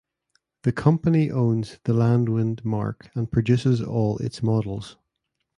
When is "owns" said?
1.29-1.77